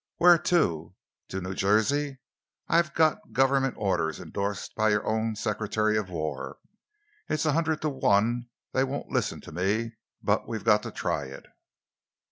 [0.17, 0.95] "Where to?"
[1.27, 2.17] "To New Jersey.
[2.67, 6.57] I've got Government orders, endorsed by your own Secretary of War.
[7.29, 9.91] It's a hundred to one they won't listen to me,
[10.23, 11.45] but we've got to try it."